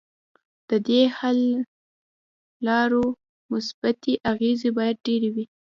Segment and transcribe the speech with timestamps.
[0.69, 1.39] ددې حل
[2.67, 3.05] لارو
[3.51, 5.45] مثبتې اغیزې باید ډیرې وي.